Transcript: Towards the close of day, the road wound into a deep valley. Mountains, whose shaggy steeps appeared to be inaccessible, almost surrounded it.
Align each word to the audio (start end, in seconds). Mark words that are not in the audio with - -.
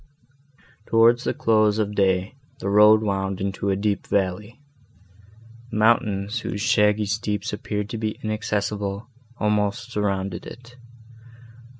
Towards 0.87 1.25
the 1.25 1.33
close 1.35 1.77
of 1.77 1.93
day, 1.93 2.33
the 2.57 2.69
road 2.71 3.03
wound 3.03 3.39
into 3.39 3.69
a 3.69 3.75
deep 3.75 4.07
valley. 4.07 4.59
Mountains, 5.71 6.39
whose 6.39 6.59
shaggy 6.59 7.05
steeps 7.05 7.53
appeared 7.53 7.87
to 7.91 7.99
be 7.99 8.17
inaccessible, 8.23 9.11
almost 9.37 9.91
surrounded 9.91 10.47
it. 10.47 10.75